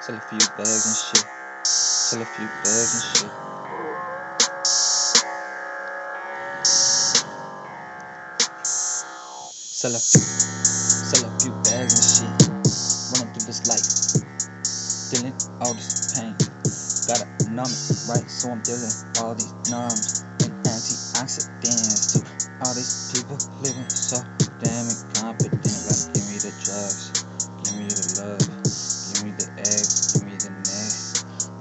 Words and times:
Sell 0.00 0.16
a 0.16 0.20
few 0.20 0.38
bags 0.58 0.86
and 0.86 0.96
shit. 0.96 1.24
Sell 1.64 2.22
a 2.22 2.24
few 2.26 2.46
bags 2.46 2.94
and 2.94 3.04
shit. 3.16 3.32
Sell 9.62 9.94
a 9.94 9.98
few, 10.00 10.20
sell 10.20 11.24
a 11.24 11.38
few 11.38 11.52
bags 11.62 11.94
and 11.94 12.04
shit. 12.04 12.48
Running 13.12 13.32
through 13.34 13.46
this 13.46 13.62
life, 13.68 13.86
dealing 15.10 15.34
all 15.60 15.74
this 15.74 16.14
pain. 16.18 16.34
Got 17.06 17.22
a 17.22 17.50
numb 17.50 17.66
it, 17.66 18.08
right? 18.08 18.28
So 18.28 18.50
I'm 18.50 18.60
dealing 18.60 18.90
all 19.20 19.34
these 19.34 19.70
numbs 19.70 20.23
all 22.64 22.74
these 22.74 23.12
people 23.12 23.36
living 23.60 23.88
so 23.88 24.16
damn 24.58 24.88
incompetent. 24.88 25.60
Like, 25.62 26.14
give 26.14 26.26
me 26.28 26.38
the 26.40 26.52
drugs, 26.64 27.12
give 27.64 27.76
me 27.76 27.88
the 27.88 28.22
love. 28.24 28.40
Give 29.14 29.24
me 29.24 29.30
the 29.32 29.48
eggs, 29.60 30.12
give 30.14 30.24
me 30.24 30.36
the 30.36 30.50
neck. 30.50 30.92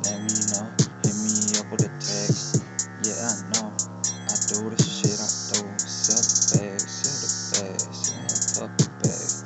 Let 0.07 0.17
me 0.23 0.31
know, 0.55 0.71
hit 1.03 1.15
me 1.19 1.59
up 1.59 1.67
with 1.71 1.83
a 1.83 1.91
text. 1.99 2.63
Yeah, 3.03 3.19
I 3.19 3.35
know, 3.51 3.67
I 3.69 4.35
do 4.47 4.69
the 4.71 4.79
shit 4.81 5.19
I 5.19 5.27
do. 5.51 5.59
Sell 5.77 6.17
the 6.17 6.33
bags, 6.55 6.87
sell 6.87 7.19
the 7.19 7.67
bags, 7.67 7.97
sell 7.99 8.67
the 8.67 8.87
bags, 9.03 9.43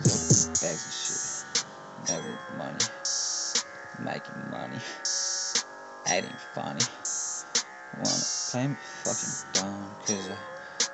sell 0.00 0.20
the 0.40 0.58
bags 0.60 0.82
and 0.84 0.96
shit. 1.04 1.24
Never 2.08 2.32
money, 2.56 2.80
making 4.00 4.50
money, 4.50 4.80
acting 6.06 6.36
funny. 6.54 6.80
Wanna 7.96 8.24
play 8.50 8.66
me 8.68 8.76
fucking 9.04 9.52
dumb, 9.52 9.90
cause 10.06 10.30
I 10.30 10.53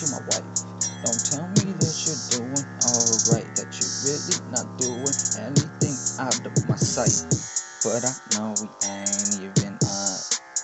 tell 0.00 0.08
you're 0.08 0.20
my 0.20 0.26
wife. 0.32 0.48
Don't 1.04 1.24
tell 1.28 1.48
me 1.60 1.72
that 1.76 1.94
you're 2.04 2.24
doing 2.40 2.66
alright. 2.88 3.48
That 3.56 3.68
you're 3.76 3.96
really 4.08 4.38
not 4.48 4.64
doing 4.80 5.16
anything 5.36 5.96
out 6.20 6.40
of 6.40 6.54
my 6.68 6.76
sight. 6.76 7.20
But 7.84 8.04
I 8.04 8.12
know 8.32 8.54
we 8.60 8.68
ain't 8.88 9.40
even 9.40 9.76
a 9.76 10.04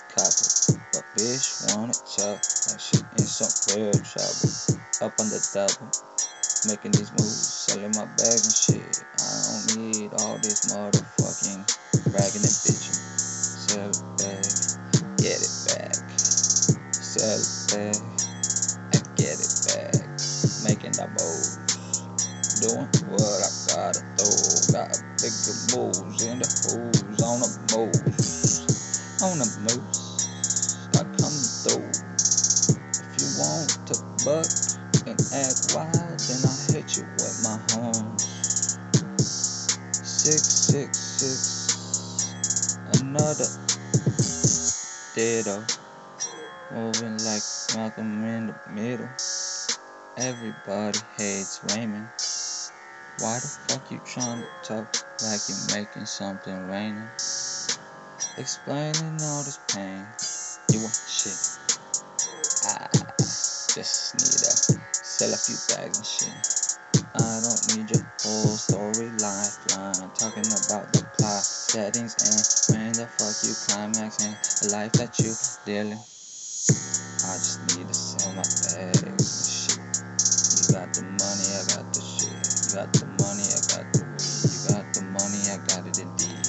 couple. 0.09 0.81
But 0.93 1.05
bitch 1.13 1.75
wanna 1.75 1.93
talk 1.93 2.41
like 2.69 2.81
she 2.81 2.97
in 3.17 3.25
some 3.25 3.53
real 3.77 3.93
trouble. 3.93 4.49
Up 5.01 5.13
on 5.21 5.29
the 5.29 5.41
double. 5.53 5.89
Making 6.65 6.91
these 6.97 7.11
moves, 7.11 7.69
selling 7.69 7.93
my 7.93 8.05
bags 8.17 8.45
and 8.49 8.57
shit. 8.57 9.05
I 9.21 9.29
don't 9.45 9.77
need 9.77 10.13
all 10.17 10.37
this 10.37 10.73
motherfucking 10.73 11.61
bragging 12.09 12.41
and 12.41 12.57
bitching. 12.65 12.97
Sell 12.97 13.89
it 13.89 14.01
back, 14.17 15.17
get 15.17 15.37
it 15.37 15.53
back 15.69 16.17
sell 17.17 17.39
it 17.39 17.93
back 17.93 18.16
Making 20.87 21.03
the 21.03 21.09
moves, 21.19 22.61
doing 22.63 22.87
what 23.11 23.43
I 23.43 23.51
gotta 23.75 23.99
do. 24.15 24.23
Gotta 24.71 25.03
pick 25.19 25.35
bigger 25.35 25.59
moves 25.75 26.23
in 26.23 26.39
the 26.39 26.47
hooves 26.63 27.19
on 27.19 27.41
the 27.43 27.51
moves, 27.75 29.19
on 29.21 29.37
the 29.37 29.47
moves. 29.67 29.99
I 30.95 31.03
come 31.19 31.35
through. 31.67 31.91
If 33.03 33.19
you 33.19 33.27
want 33.35 33.67
to 33.87 33.99
buck 34.23 34.47
and 35.03 35.19
act 35.35 35.75
wild, 35.75 36.19
then 36.23 36.39
I 36.47 36.55
hit 36.71 36.95
you 36.95 37.03
with 37.19 37.35
my 37.43 37.59
horns. 37.75 38.79
Six, 39.91 40.41
six, 40.71 40.97
six. 40.97 42.79
Another 43.01 43.49
ditto. 45.15 45.65
Moving 46.71 47.17
like 47.25 47.43
Malcolm 47.75 48.23
in 48.23 48.47
the 48.47 48.55
middle. 48.69 49.09
Everybody 50.19 50.97
hates 51.15 51.61
Raymond. 51.61 52.09
Why 53.19 53.37
the 53.37 53.47
fuck 53.69 53.91
you 53.91 53.99
trying 53.99 54.41
to 54.41 54.49
talk 54.63 54.89
like 55.21 55.41
you're 55.47 55.77
making 55.77 56.07
something 56.07 56.67
raining? 56.67 57.11
Explaining 58.35 59.21
all 59.21 59.43
this 59.45 59.59
pain. 59.69 60.07
You 60.73 60.81
want 60.81 60.97
shit. 61.05 61.37
I 62.65 62.87
just 63.77 64.15
need 64.17 64.41
to 64.41 64.81
sell 64.91 65.29
a 65.29 65.37
few 65.37 65.57
bags 65.69 65.97
and 65.97 66.07
shit. 66.07 66.33
I 67.13 67.39
don't 67.45 67.77
need 67.77 67.91
your 67.91 68.01
whole 68.25 68.57
story 68.57 69.11
lifeline. 69.21 70.09
Talking 70.17 70.49
about 70.49 70.89
the 70.97 71.05
plot, 71.13 71.45
settings, 71.45 72.17
and 72.25 72.41
when 72.73 72.91
the 72.93 73.05
fuck 73.05 73.37
you 73.45 73.53
climaxing 73.69 74.33
the 74.65 74.73
life 74.73 74.93
that 74.93 75.19
you 75.19 75.29
dealing. 75.63 76.01
I 77.21 77.37
just 77.37 77.77
need 77.77 77.87
to 77.87 77.93
sell 77.93 78.33
my. 78.33 78.41
You 78.41 78.96
got 80.77 80.93
the 80.93 81.03
money, 81.03 81.49
I 81.57 81.63
got 81.73 81.89
the 81.93 82.01
shit. 82.01 82.37
You 82.37 82.77
got 82.77 82.93
the 82.93 83.07
money, 83.07 83.49
I 83.49 83.61
got 83.73 83.87
the 83.93 84.05
weed. 84.05 84.45
You 84.53 84.61
got 84.69 84.85
the 84.93 85.01
money, 85.01 85.41
I 85.49 85.57
got 85.65 85.87
it 85.89 85.97
indeed. 85.97 86.45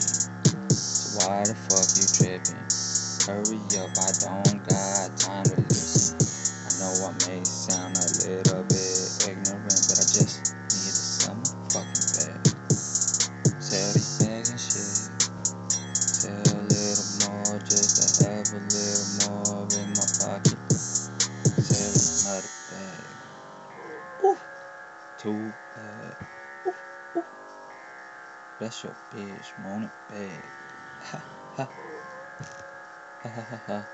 So 0.76 1.16
why 1.16 1.44
the 1.48 1.56
fuck 1.56 1.88
you 1.96 2.04
tripping? 2.12 2.68
Hurry 3.24 3.64
up, 3.80 3.92
I 3.96 4.12
don't 4.20 4.47
too 25.18 25.54
bad. 25.74 26.16
Uh, 26.20 26.70
ooh, 26.70 26.74
ooh. 27.18 27.26
That's 28.58 28.84
your 28.84 28.96
bitch, 29.10 29.58
moaning 29.58 29.92
bag. 30.08 30.52
Ha 31.00 31.24
ha. 31.56 31.70
Ha 33.22 33.30
ha 33.30 33.42
ha 33.50 33.62
ha. 33.66 33.86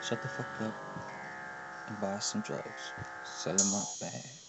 Shut 0.00 0.22
the 0.22 0.28
fuck 0.28 0.60
up 0.60 0.76
and 1.88 2.00
buy 2.00 2.18
some 2.20 2.42
drugs. 2.42 2.94
Selling 3.22 3.70
my 3.70 3.84
bag. 4.00 4.45